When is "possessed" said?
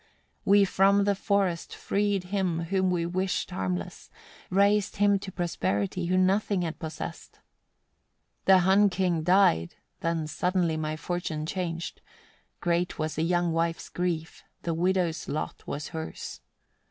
6.79-7.33